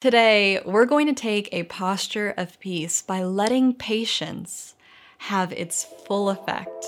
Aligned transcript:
Today, 0.00 0.62
we're 0.64 0.86
going 0.86 1.08
to 1.08 1.12
take 1.12 1.50
a 1.52 1.64
posture 1.64 2.32
of 2.38 2.58
peace 2.58 3.02
by 3.02 3.22
letting 3.22 3.74
patience 3.74 4.74
have 5.18 5.52
its 5.52 5.84
full 6.06 6.30
effect. 6.30 6.86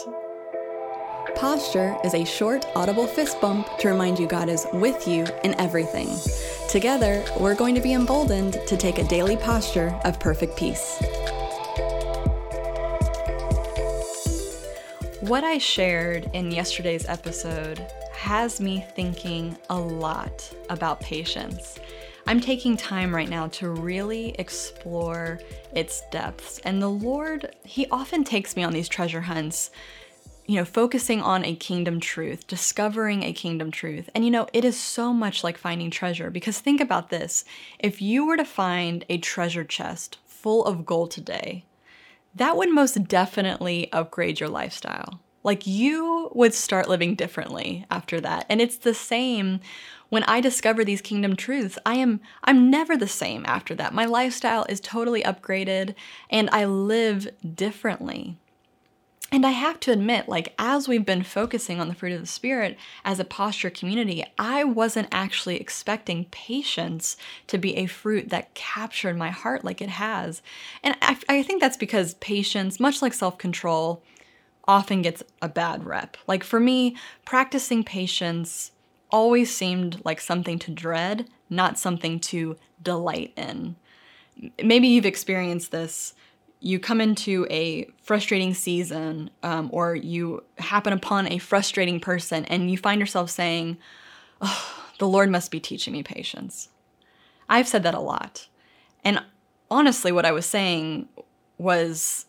Posture 1.34 1.94
is 2.04 2.14
a 2.14 2.24
short, 2.24 2.64
audible 2.74 3.06
fist 3.06 3.38
bump 3.38 3.68
to 3.80 3.88
remind 3.88 4.18
you 4.18 4.26
God 4.26 4.48
is 4.48 4.66
with 4.72 5.06
you 5.06 5.26
in 5.44 5.54
everything. 5.60 6.08
Together, 6.70 7.22
we're 7.38 7.54
going 7.54 7.74
to 7.74 7.82
be 7.82 7.92
emboldened 7.92 8.54
to 8.66 8.78
take 8.78 8.96
a 8.96 9.04
daily 9.04 9.36
posture 9.36 9.90
of 10.06 10.18
perfect 10.18 10.56
peace. 10.56 10.98
What 15.20 15.44
I 15.44 15.58
shared 15.58 16.30
in 16.32 16.50
yesterday's 16.50 17.04
episode 17.04 17.86
has 18.14 18.58
me 18.58 18.86
thinking 18.96 19.58
a 19.68 19.78
lot 19.78 20.50
about 20.70 21.00
patience. 21.00 21.78
I'm 22.26 22.40
taking 22.40 22.76
time 22.76 23.14
right 23.14 23.28
now 23.28 23.48
to 23.48 23.68
really 23.68 24.34
explore 24.38 25.40
its 25.74 26.02
depths. 26.10 26.60
And 26.60 26.80
the 26.80 26.88
Lord, 26.88 27.54
He 27.64 27.86
often 27.90 28.24
takes 28.24 28.56
me 28.56 28.62
on 28.62 28.72
these 28.72 28.88
treasure 28.88 29.22
hunts, 29.22 29.70
you 30.46 30.56
know, 30.56 30.64
focusing 30.64 31.20
on 31.20 31.44
a 31.44 31.56
kingdom 31.56 31.98
truth, 32.00 32.46
discovering 32.46 33.22
a 33.22 33.32
kingdom 33.32 33.70
truth. 33.70 34.08
And 34.14 34.24
you 34.24 34.30
know, 34.30 34.46
it 34.52 34.64
is 34.64 34.78
so 34.78 35.12
much 35.12 35.42
like 35.42 35.58
finding 35.58 35.90
treasure 35.90 36.30
because 36.30 36.58
think 36.58 36.80
about 36.80 37.10
this 37.10 37.44
if 37.78 38.00
you 38.00 38.26
were 38.26 38.36
to 38.36 38.44
find 38.44 39.04
a 39.08 39.18
treasure 39.18 39.64
chest 39.64 40.18
full 40.24 40.64
of 40.64 40.86
gold 40.86 41.10
today, 41.10 41.64
that 42.34 42.56
would 42.56 42.70
most 42.70 43.04
definitely 43.08 43.92
upgrade 43.92 44.40
your 44.40 44.48
lifestyle. 44.48 45.20
Like 45.42 45.66
you 45.66 46.30
would 46.34 46.54
start 46.54 46.88
living 46.88 47.14
differently 47.14 47.84
after 47.90 48.20
that. 48.20 48.46
And 48.48 48.60
it's 48.60 48.76
the 48.76 48.94
same 48.94 49.60
when 50.08 50.24
I 50.24 50.42
discover 50.42 50.84
these 50.84 51.00
kingdom 51.00 51.36
truths, 51.36 51.78
I 51.86 51.94
am 51.94 52.20
I'm 52.44 52.70
never 52.70 52.96
the 52.98 53.08
same 53.08 53.44
after 53.46 53.74
that. 53.76 53.94
My 53.94 54.04
lifestyle 54.04 54.66
is 54.68 54.78
totally 54.78 55.22
upgraded 55.22 55.94
and 56.28 56.50
I 56.50 56.66
live 56.66 57.28
differently. 57.54 58.36
And 59.32 59.46
I 59.46 59.52
have 59.52 59.80
to 59.80 59.92
admit, 59.92 60.28
like, 60.28 60.52
as 60.58 60.86
we've 60.86 61.06
been 61.06 61.22
focusing 61.22 61.80
on 61.80 61.88
the 61.88 61.94
fruit 61.94 62.12
of 62.12 62.20
the 62.20 62.26
Spirit 62.26 62.76
as 63.02 63.18
a 63.18 63.24
posture 63.24 63.70
community, 63.70 64.22
I 64.38 64.62
wasn't 64.62 65.08
actually 65.10 65.56
expecting 65.56 66.26
patience 66.26 67.16
to 67.46 67.56
be 67.56 67.76
a 67.76 67.86
fruit 67.86 68.28
that 68.28 68.52
captured 68.52 69.16
my 69.16 69.30
heart 69.30 69.64
like 69.64 69.80
it 69.80 69.88
has. 69.88 70.42
And 70.82 70.94
I, 71.00 71.16
I 71.30 71.42
think 71.42 71.62
that's 71.62 71.78
because 71.78 72.12
patience, 72.14 72.78
much 72.78 73.00
like 73.00 73.14
self 73.14 73.38
control, 73.38 74.02
often 74.66 75.02
gets 75.02 75.22
a 75.40 75.48
bad 75.48 75.84
rep. 75.84 76.16
Like, 76.26 76.44
for 76.44 76.60
me, 76.60 76.96
practicing 77.24 77.84
patience 77.84 78.72
always 79.10 79.54
seemed 79.54 80.00
like 80.04 80.20
something 80.20 80.58
to 80.60 80.70
dread, 80.70 81.28
not 81.50 81.78
something 81.78 82.18
to 82.20 82.56
delight 82.82 83.32
in. 83.36 83.76
Maybe 84.62 84.88
you've 84.88 85.06
experienced 85.06 85.70
this. 85.70 86.14
You 86.60 86.78
come 86.78 87.00
into 87.00 87.46
a 87.50 87.90
frustrating 88.02 88.54
season, 88.54 89.30
um, 89.42 89.68
or 89.72 89.94
you 89.94 90.44
happen 90.58 90.92
upon 90.92 91.26
a 91.26 91.38
frustrating 91.38 92.00
person, 92.00 92.44
and 92.46 92.70
you 92.70 92.78
find 92.78 93.00
yourself 93.00 93.30
saying, 93.30 93.78
oh, 94.40 94.82
The 95.02 95.08
Lord 95.08 95.30
must 95.30 95.50
be 95.50 95.58
teaching 95.58 95.92
me 95.92 96.04
patience. 96.04 96.68
I've 97.48 97.66
said 97.66 97.82
that 97.82 97.92
a 97.92 97.98
lot. 97.98 98.46
And 99.02 99.20
honestly, 99.68 100.12
what 100.12 100.24
I 100.24 100.30
was 100.30 100.46
saying 100.46 101.08
was 101.58 102.26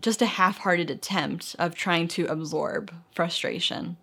just 0.00 0.22
a 0.22 0.26
half 0.26 0.58
hearted 0.58 0.90
attempt 0.90 1.56
of 1.58 1.74
trying 1.74 2.08
to 2.08 2.26
absorb 2.26 2.92
frustration. 3.14 3.96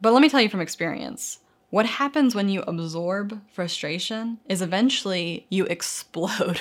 But 0.00 0.12
let 0.12 0.22
me 0.22 0.28
tell 0.28 0.40
you 0.40 0.48
from 0.48 0.60
experience 0.60 1.38
what 1.70 1.86
happens 1.86 2.36
when 2.36 2.48
you 2.48 2.62
absorb 2.68 3.40
frustration 3.50 4.38
is 4.48 4.62
eventually 4.62 5.44
you 5.50 5.64
explode 5.70 6.60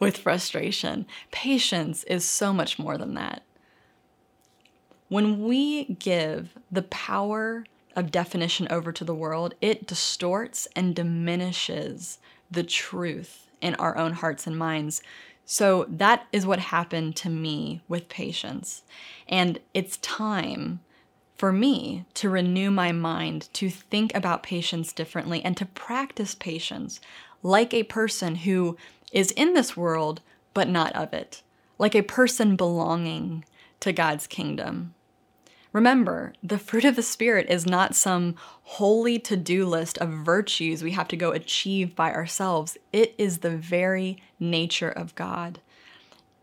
with 0.00 0.16
frustration. 0.16 1.06
Patience 1.30 2.02
is 2.04 2.24
so 2.24 2.52
much 2.52 2.76
more 2.76 2.98
than 2.98 3.14
that. 3.14 3.44
When 5.08 5.44
we 5.44 5.84
give 5.94 6.56
the 6.70 6.82
power 6.82 7.64
of 7.94 8.10
definition 8.10 8.66
over 8.70 8.90
to 8.90 9.04
the 9.04 9.14
world, 9.14 9.54
it 9.60 9.86
distorts 9.86 10.66
and 10.74 10.96
diminishes 10.96 12.18
the 12.50 12.62
truth 12.62 13.48
in 13.60 13.74
our 13.76 13.96
own 13.96 14.12
hearts 14.14 14.46
and 14.46 14.56
minds. 14.56 15.02
So 15.44 15.86
that 15.88 16.26
is 16.32 16.46
what 16.46 16.58
happened 16.58 17.16
to 17.16 17.28
me 17.28 17.82
with 17.88 18.08
patience. 18.08 18.82
And 19.28 19.58
it's 19.74 19.96
time 19.98 20.80
for 21.36 21.52
me 21.52 22.04
to 22.14 22.28
renew 22.28 22.70
my 22.70 22.92
mind, 22.92 23.48
to 23.54 23.70
think 23.70 24.14
about 24.14 24.42
patience 24.42 24.92
differently, 24.92 25.42
and 25.42 25.56
to 25.56 25.66
practice 25.66 26.34
patience 26.34 27.00
like 27.42 27.72
a 27.72 27.84
person 27.84 28.36
who 28.36 28.76
is 29.12 29.30
in 29.32 29.54
this 29.54 29.76
world 29.76 30.20
but 30.52 30.68
not 30.68 30.94
of 30.94 31.12
it, 31.12 31.42
like 31.78 31.94
a 31.94 32.02
person 32.02 32.56
belonging 32.56 33.44
to 33.80 33.92
God's 33.92 34.26
kingdom. 34.26 34.94
Remember, 35.72 36.32
the 36.42 36.58
fruit 36.58 36.84
of 36.84 36.96
the 36.96 37.02
Spirit 37.02 37.48
is 37.48 37.64
not 37.64 37.94
some 37.94 38.34
holy 38.62 39.18
to 39.20 39.36
do 39.36 39.66
list 39.66 39.98
of 39.98 40.08
virtues 40.10 40.82
we 40.82 40.92
have 40.92 41.08
to 41.08 41.16
go 41.16 41.30
achieve 41.30 41.94
by 41.94 42.12
ourselves. 42.12 42.76
It 42.92 43.14
is 43.18 43.38
the 43.38 43.56
very 43.56 44.20
nature 44.40 44.90
of 44.90 45.14
God. 45.14 45.60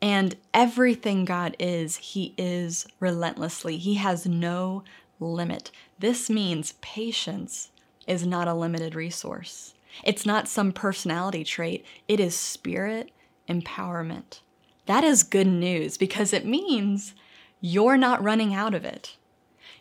And 0.01 0.35
everything 0.53 1.25
God 1.25 1.55
is, 1.59 1.97
He 1.97 2.33
is 2.37 2.87
relentlessly. 2.99 3.77
He 3.77 3.95
has 3.95 4.25
no 4.25 4.83
limit. 5.19 5.71
This 5.99 6.29
means 6.29 6.75
patience 6.81 7.71
is 8.05 8.25
not 8.25 8.47
a 8.47 8.53
limited 8.53 8.95
resource. 8.95 9.73
It's 10.03 10.25
not 10.25 10.47
some 10.47 10.71
personality 10.71 11.43
trait, 11.43 11.85
it 12.07 12.19
is 12.19 12.35
spirit 12.35 13.11
empowerment. 13.49 14.41
That 14.85 15.03
is 15.03 15.23
good 15.23 15.47
news 15.47 15.97
because 15.97 16.31
it 16.31 16.45
means 16.45 17.13
you're 17.61 17.97
not 17.97 18.23
running 18.23 18.53
out 18.53 18.73
of 18.73 18.85
it. 18.85 19.17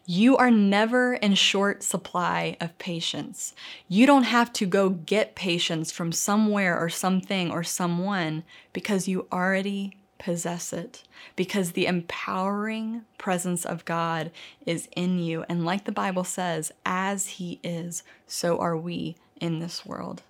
You 0.09 0.37
are 0.37 0.53
never 0.53 1.15
in 1.15 1.35
short 1.35 1.83
supply 1.83 2.57
of 2.61 2.79
patience. 2.79 3.55
You 3.89 4.07
don't 4.07 4.23
have 4.23 4.53
to 4.55 4.67
go 4.67 4.91
get 4.91 5.35
patience 5.35 5.91
from 5.91 6.13
somewhere 6.13 6.79
or 6.79 6.89
something 6.89 7.51
or 7.51 7.65
someone 7.65 8.45
because 8.73 9.09
you 9.09 9.27
already 9.33 9.97
possess 10.19 10.73
it 10.73 11.03
because 11.35 11.73
the 11.73 11.87
empowering 11.87 13.03
presence 13.19 13.65
of 13.65 13.85
God 13.85 14.31
is 14.65 14.89
in 14.95 15.19
you. 15.19 15.45
And 15.49 15.65
like 15.65 15.85
the 15.85 15.93
Bible 15.93 16.25
says, 16.25 16.73
as 16.85 17.27
He 17.27 17.59
is, 17.63 18.03
so 18.27 18.59
are 18.59 18.77
we 18.77 19.17
in 19.41 19.59
this 19.59 19.85
world. 19.85 20.23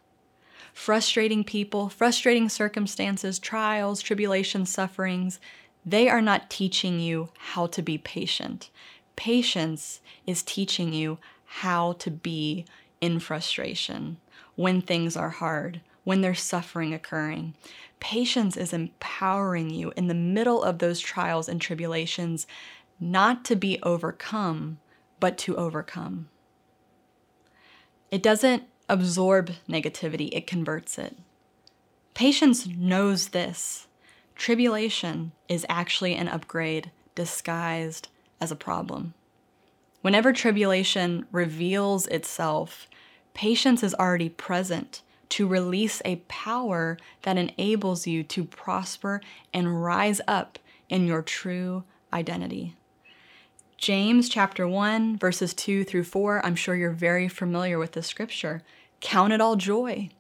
Frustrating 0.72 1.44
people, 1.44 1.88
frustrating 1.88 2.48
circumstances, 2.48 3.38
trials, 3.38 4.02
tribulations, 4.02 4.70
sufferings, 4.70 5.40
they 5.86 6.08
are 6.08 6.20
not 6.20 6.50
teaching 6.50 6.98
you 6.98 7.28
how 7.38 7.68
to 7.68 7.80
be 7.80 7.96
patient. 7.96 8.70
Patience 9.14 10.00
is 10.26 10.42
teaching 10.42 10.92
you 10.92 11.18
how 11.44 11.92
to 11.92 12.10
be 12.10 12.66
in 13.00 13.20
frustration 13.20 14.16
when 14.56 14.82
things 14.82 15.16
are 15.16 15.30
hard, 15.30 15.80
when 16.02 16.20
there's 16.20 16.42
suffering 16.42 16.92
occurring. 16.92 17.54
Patience 18.00 18.56
is 18.56 18.72
empowering 18.72 19.70
you 19.70 19.92
in 19.96 20.08
the 20.08 20.14
middle 20.14 20.62
of 20.62 20.80
those 20.80 21.00
trials 21.00 21.48
and 21.48 21.60
tribulations 21.60 22.46
not 22.98 23.44
to 23.44 23.54
be 23.54 23.78
overcome, 23.82 24.78
but 25.20 25.38
to 25.38 25.56
overcome. 25.56 26.28
It 28.10 28.22
doesn't 28.22 28.64
absorb 28.88 29.52
negativity, 29.68 30.30
it 30.32 30.46
converts 30.46 30.98
it. 30.98 31.16
Patience 32.14 32.66
knows 32.66 33.28
this. 33.28 33.86
Tribulation 34.36 35.32
is 35.48 35.64
actually 35.68 36.14
an 36.14 36.28
upgrade 36.28 36.90
disguised 37.14 38.08
as 38.40 38.52
a 38.52 38.56
problem. 38.56 39.14
Whenever 40.02 40.32
tribulation 40.32 41.26
reveals 41.32 42.06
itself, 42.08 42.86
patience 43.34 43.82
is 43.82 43.94
already 43.94 44.28
present 44.28 45.02
to 45.30 45.48
release 45.48 46.00
a 46.04 46.22
power 46.28 46.98
that 47.22 47.38
enables 47.38 48.06
you 48.06 48.22
to 48.22 48.44
prosper 48.44 49.20
and 49.52 49.82
rise 49.82 50.20
up 50.28 50.58
in 50.88 51.06
your 51.06 51.22
true 51.22 51.82
identity. 52.12 52.76
James 53.78 54.28
chapter 54.28 54.68
1, 54.68 55.16
verses 55.18 55.54
2 55.54 55.82
through 55.82 56.04
4, 56.04 56.44
I'm 56.44 56.54
sure 56.54 56.76
you're 56.76 56.92
very 56.92 57.28
familiar 57.28 57.78
with 57.78 57.92
this 57.92 58.06
scripture. 58.06 58.62
Count 59.00 59.32
it 59.32 59.40
all 59.40 59.56
joy 59.56 60.10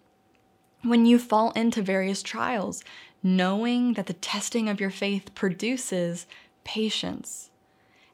when 0.82 1.06
you 1.06 1.18
fall 1.18 1.50
into 1.52 1.82
various 1.82 2.22
trials, 2.22 2.84
knowing 3.22 3.94
that 3.94 4.06
the 4.06 4.12
testing 4.12 4.68
of 4.68 4.80
your 4.80 4.90
faith 4.90 5.34
produces 5.34 6.26
patience. 6.64 7.50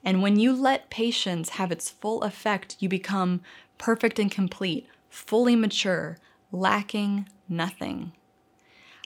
And 0.04 0.22
when 0.22 0.38
you 0.38 0.52
let 0.54 0.90
patience 0.90 1.50
have 1.50 1.70
its 1.70 1.90
full 1.90 2.22
effect, 2.22 2.76
you 2.78 2.88
become 2.88 3.40
perfect 3.78 4.18
and 4.18 4.30
complete, 4.30 4.86
fully 5.08 5.54
mature, 5.54 6.18
lacking 6.50 7.28
nothing. 7.48 8.12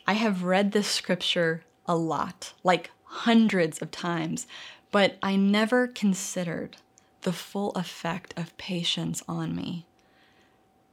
I 0.06 0.14
have 0.14 0.44
read 0.44 0.72
this 0.72 0.88
scripture 0.88 1.64
a 1.86 1.96
lot, 1.96 2.52
like 2.62 2.90
hundreds 3.04 3.78
of 3.78 3.90
times, 3.90 4.46
but 4.90 5.16
I 5.22 5.36
never 5.36 5.86
considered 5.88 6.76
the 7.22 7.32
full 7.32 7.72
effect 7.72 8.32
of 8.36 8.56
patience 8.56 9.22
on 9.28 9.54
me. 9.54 9.86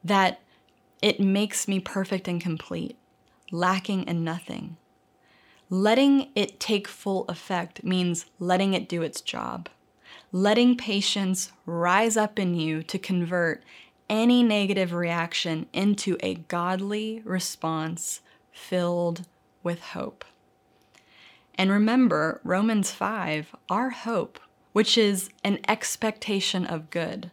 That 0.04 0.39
it 1.04 1.20
makes 1.20 1.68
me 1.68 1.82
perfect 1.82 2.30
and 2.30 2.40
complete. 2.40 2.98
lacking 3.52 4.04
in 4.08 4.24
nothing. 4.24 4.78
Letting 5.70 6.32
it 6.34 6.60
take 6.60 6.88
full 6.88 7.26
effect 7.26 7.84
means 7.84 8.26
letting 8.40 8.74
it 8.74 8.90
do 8.90 9.04
its 9.04 9.22
job. 9.22 9.70
Letting 10.32 10.76
patience 10.78 11.52
rise 11.68 12.18
up 12.18 12.40
in 12.40 12.56
you 12.56 12.82
to 12.84 12.98
convert 12.98 13.64
any 14.10 14.42
negative 14.42 14.94
reaction 14.94 15.68
into 15.74 16.18
a 16.22 16.36
godly 16.36 17.22
response 17.26 18.22
filled 18.52 19.28
with 19.62 19.82
hope. 19.82 20.26
And 21.56 21.70
remember, 21.70 22.40
Romans 22.44 22.92
5, 22.92 23.56
our 23.70 23.90
hope, 23.92 24.40
which 24.72 24.98
is 24.98 25.30
an 25.44 25.60
expectation 25.68 26.66
of 26.66 26.90
good. 26.90 27.30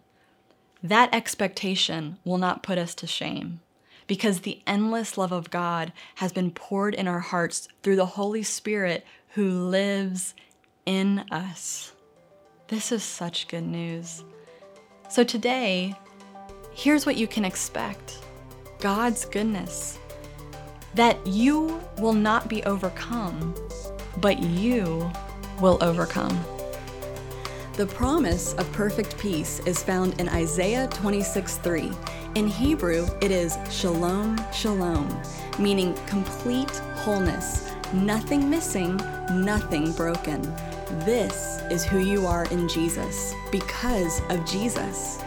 That 0.83 1.15
expectation 1.15 2.19
will 2.25 2.39
not 2.39 2.63
put 2.63 2.79
us 2.79 2.95
to 2.97 3.07
shame 3.07 3.61
because 4.07 4.41
the 4.41 4.61
endless 4.67 5.19
love 5.19 5.31
of 5.31 5.51
God 5.51 5.93
has 6.17 6.33
been 6.33 6.51
poured 6.51 6.95
in 6.95 7.07
our 7.07 7.21
hearts 7.21 7.69
through 7.83 7.97
the 7.97 8.07
Holy 8.07 8.43
Spirit 8.43 9.07
who 9.35 9.51
lives 9.51 10.35
in 10.87 11.21
us. 11.31 11.93
This 12.69 12.93
is 12.93 13.03
such 13.03 13.47
good 13.49 13.65
news. 13.65 14.25
So 15.09 15.23
today, 15.23 15.95
here's 16.73 17.05
what 17.05 17.17
you 17.17 17.27
can 17.27 17.45
expect 17.45 18.19
God's 18.81 19.27
goodness. 19.27 19.99
That 20.95 21.25
you 21.27 21.81
will 21.99 22.15
not 22.15 22.49
be 22.49 22.65
overcome, 22.65 23.55
but 24.17 24.43
you 24.43 25.11
will 25.61 25.79
overcome. 25.83 26.43
The 27.75 27.87
promise 27.87 28.53
of 28.55 28.71
perfect 28.73 29.17
peace 29.17 29.61
is 29.61 29.83
found 29.83 30.21
in 30.21 30.29
Isaiah 30.29 30.89
26 30.89 31.59
3. 31.59 31.91
In 32.35 32.47
Hebrew, 32.47 33.07
it 33.23 33.31
is 33.31 33.57
shalom, 33.71 34.39
shalom, 34.53 35.09
meaning 35.59 35.95
complete 36.07 36.71
wholeness, 36.97 37.71
nothing 37.93 38.51
missing, 38.51 38.97
nothing 39.31 39.93
broken. 39.93 40.43
This 41.07 41.61
is 41.71 41.85
who 41.85 42.01
you 42.01 42.27
are 42.27 42.45
in 42.47 42.69
Jesus 42.69 43.35
because 43.53 44.21
of 44.29 44.45
Jesus. 44.45 45.19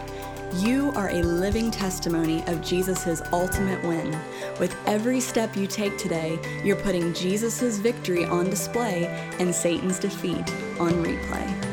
You 0.56 0.92
are 0.94 1.08
a 1.08 1.22
living 1.22 1.70
testimony 1.70 2.46
of 2.46 2.62
Jesus' 2.62 3.22
ultimate 3.32 3.82
win. 3.82 4.16
With 4.60 4.76
every 4.86 5.18
step 5.18 5.56
you 5.56 5.66
take 5.66 5.96
today, 5.98 6.38
you're 6.62 6.76
putting 6.76 7.14
Jesus' 7.14 7.78
victory 7.78 8.26
on 8.26 8.50
display 8.50 9.06
and 9.40 9.52
Satan's 9.52 9.98
defeat 9.98 10.48
on 10.78 10.92
replay. 11.02 11.63